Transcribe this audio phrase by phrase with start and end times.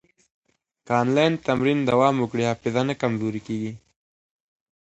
[0.85, 3.73] که انلاین تمرین دوام وکړي، حافظه نه کمزورې کېږي.